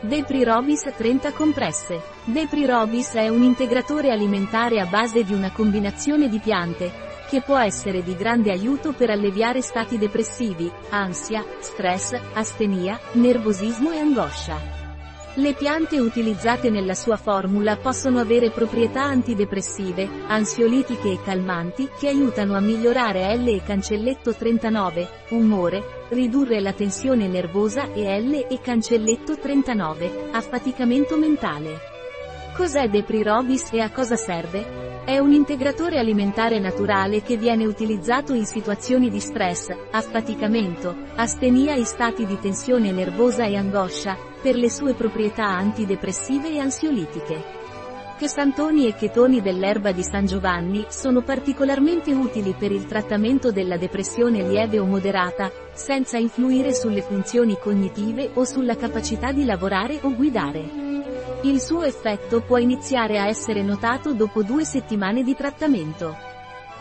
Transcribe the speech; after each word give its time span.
Depri-Robis 0.00 0.92
30 0.96 1.32
compresse. 1.32 2.00
Depri-Robis 2.24 3.14
è 3.14 3.28
un 3.28 3.42
integratore 3.42 4.12
alimentare 4.12 4.78
a 4.78 4.86
base 4.86 5.24
di 5.24 5.34
una 5.34 5.50
combinazione 5.50 6.28
di 6.28 6.38
piante, 6.38 6.92
che 7.28 7.42
può 7.42 7.58
essere 7.58 8.04
di 8.04 8.14
grande 8.14 8.52
aiuto 8.52 8.92
per 8.92 9.10
alleviare 9.10 9.60
stati 9.60 9.98
depressivi, 9.98 10.70
ansia, 10.90 11.44
stress, 11.58 12.16
astenia, 12.32 12.98
nervosismo 13.12 13.90
e 13.90 13.98
angoscia. 13.98 14.87
Le 15.38 15.54
piante 15.54 16.00
utilizzate 16.00 16.68
nella 16.68 16.94
sua 16.94 17.16
formula 17.16 17.76
possono 17.76 18.18
avere 18.18 18.50
proprietà 18.50 19.04
antidepressive, 19.04 20.24
ansiolitiche 20.26 21.12
e 21.12 21.22
calmanti, 21.22 21.88
che 21.96 22.08
aiutano 22.08 22.56
a 22.56 22.60
migliorare 22.60 23.36
L 23.36 23.46
e 23.46 23.62
cancelletto 23.64 24.34
39, 24.34 25.08
umore, 25.28 26.06
ridurre 26.08 26.58
la 26.58 26.72
tensione 26.72 27.28
nervosa 27.28 27.92
e 27.92 28.20
L 28.20 28.46
e 28.50 28.58
cancelletto 28.60 29.38
39, 29.38 30.30
affaticamento 30.32 31.16
mentale. 31.16 31.78
Cos'è 32.56 32.88
Deprirobis 32.88 33.70
e 33.70 33.80
a 33.80 33.92
cosa 33.92 34.16
serve? 34.16 34.87
È 35.08 35.16
un 35.16 35.32
integratore 35.32 35.98
alimentare 35.98 36.58
naturale 36.58 37.22
che 37.22 37.38
viene 37.38 37.64
utilizzato 37.64 38.34
in 38.34 38.44
situazioni 38.44 39.08
di 39.08 39.20
stress, 39.20 39.70
affaticamento, 39.90 40.94
astenia 41.14 41.74
e 41.76 41.84
stati 41.86 42.26
di 42.26 42.38
tensione 42.38 42.92
nervosa 42.92 43.46
e 43.46 43.56
angoscia, 43.56 44.18
per 44.42 44.54
le 44.54 44.68
sue 44.68 44.92
proprietà 44.92 45.46
antidepressive 45.46 46.50
e 46.50 46.58
ansiolitiche. 46.58 47.42
Chesantoni 48.18 48.86
e 48.86 48.96
chetoni 48.96 49.40
dell'erba 49.40 49.92
di 49.92 50.02
San 50.02 50.26
Giovanni 50.26 50.84
sono 50.90 51.22
particolarmente 51.22 52.12
utili 52.12 52.52
per 52.52 52.70
il 52.70 52.84
trattamento 52.84 53.50
della 53.50 53.78
depressione 53.78 54.46
lieve 54.46 54.78
o 54.78 54.84
moderata, 54.84 55.50
senza 55.72 56.18
influire 56.18 56.74
sulle 56.74 57.00
funzioni 57.00 57.56
cognitive 57.58 58.32
o 58.34 58.44
sulla 58.44 58.76
capacità 58.76 59.32
di 59.32 59.46
lavorare 59.46 60.00
o 60.02 60.14
guidare. 60.14 61.17
Il 61.42 61.60
suo 61.60 61.82
effetto 61.82 62.40
può 62.40 62.58
iniziare 62.58 63.20
a 63.20 63.28
essere 63.28 63.62
notato 63.62 64.12
dopo 64.12 64.42
due 64.42 64.64
settimane 64.64 65.22
di 65.22 65.36
trattamento. 65.36 66.16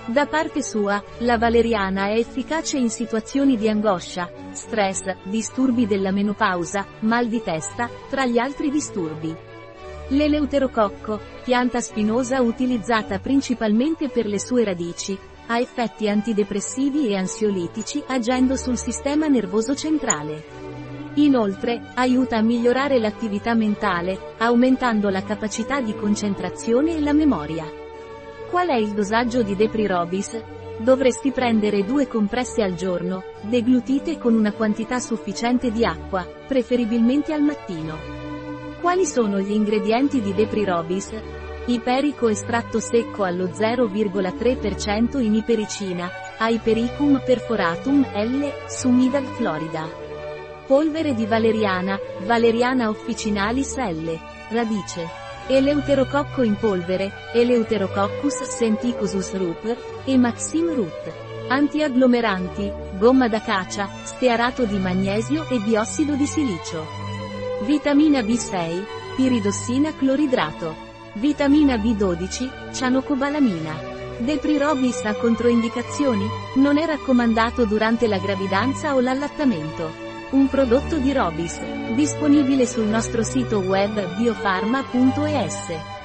Da 0.07 0.25
parte 0.25 0.63
sua, 0.63 1.03
la 1.19 1.37
valeriana 1.37 2.07
è 2.07 2.17
efficace 2.17 2.77
in 2.77 2.89
situazioni 2.89 3.55
di 3.55 3.69
angoscia, 3.69 4.27
stress, 4.53 5.15
disturbi 5.25 5.85
della 5.85 6.11
menopausa, 6.11 6.87
mal 7.01 7.27
di 7.27 7.43
testa, 7.43 7.87
tra 8.09 8.25
gli 8.25 8.39
altri 8.39 8.71
disturbi. 8.71 9.35
L'eleuterococco, 10.07 11.19
pianta 11.43 11.79
spinosa 11.79 12.41
utilizzata 12.41 13.19
principalmente 13.19 14.09
per 14.09 14.25
le 14.25 14.39
sue 14.39 14.63
radici, 14.63 15.15
ha 15.47 15.59
effetti 15.59 16.09
antidepressivi 16.09 17.09
e 17.09 17.15
ansiolitici 17.15 18.03
agendo 18.07 18.55
sul 18.55 18.77
sistema 18.77 19.27
nervoso 19.27 19.75
centrale. 19.75 20.56
Inoltre, 21.17 21.81
aiuta 21.95 22.37
a 22.37 22.41
migliorare 22.41 22.99
l'attività 22.99 23.55
mentale, 23.55 24.35
aumentando 24.37 25.09
la 25.09 25.23
capacità 25.23 25.81
di 25.81 25.95
concentrazione 25.95 26.95
e 26.95 26.99
la 26.99 27.13
memoria. 27.13 27.65
Qual 28.51 28.67
è 28.67 28.75
il 28.75 28.91
dosaggio 28.91 29.41
di 29.41 29.55
Deprirobis? 29.55 30.39
Dovresti 30.77 31.31
prendere 31.31 31.83
due 31.83 32.07
compresse 32.07 32.61
al 32.61 32.75
giorno, 32.75 33.23
deglutite 33.41 34.19
con 34.19 34.35
una 34.35 34.51
quantità 34.51 34.99
sufficiente 34.99 35.71
di 35.71 35.83
acqua, 35.83 36.23
preferibilmente 36.47 37.33
al 37.33 37.41
mattino. 37.41 37.97
Quali 38.79 39.07
sono 39.07 39.39
gli 39.39 39.53
ingredienti 39.53 40.21
di 40.21 40.35
Deprirobis? 40.35 41.13
Iperico 41.65 42.27
estratto 42.27 42.79
secco 42.79 43.23
allo 43.23 43.45
0,3% 43.45 45.19
in 45.19 45.33
ipericina, 45.33 46.11
Hypericum 46.39 47.23
perforatum 47.25 48.05
L, 48.13 48.51
Sumidal 48.67 49.25
Florida. 49.25 50.06
Polvere 50.67 51.13
di 51.13 51.25
valeriana, 51.25 51.97
valeriana 52.25 52.89
officinalis 52.89 53.77
L. 53.77 54.19
Radice. 54.49 55.07
Eleuterococco 55.47 56.41
in 56.41 56.57
polvere, 56.57 57.09
Eleuterococcus 57.33 58.43
senticosus 58.43 59.33
rup, 59.37 59.77
e 60.03 60.17
Maxim 60.17 60.73
Root. 60.75 61.13
Antiagglomeranti, 61.47 62.69
gomma 62.97 63.29
d'acacia, 63.29 63.87
stearato 64.03 64.65
di 64.65 64.77
magnesio 64.77 65.47
e 65.47 65.59
biossido 65.59 66.15
di 66.15 66.25
silicio. 66.25 66.85
Vitamina 67.63 68.19
B6, 68.19 68.83
piridossina 69.15 69.95
cloridrato. 69.95 70.75
Vitamina 71.13 71.77
B12, 71.77 72.73
cianocobalamina. 72.73 73.95
Deprirobis 74.17 75.05
ha 75.05 75.13
controindicazioni? 75.13 76.25
Non 76.55 76.77
è 76.77 76.85
raccomandato 76.85 77.63
durante 77.63 78.05
la 78.07 78.17
gravidanza 78.17 78.95
o 78.95 78.99
l'allattamento. 78.99 80.06
Un 80.29 80.49
prodotto 80.49 80.97
di 80.97 81.13
Robis, 81.13 81.57
disponibile 81.93 82.65
sul 82.65 82.83
nostro 82.83 83.23
sito 83.23 83.59
web 83.59 84.17
biofarma.es. 84.17 85.96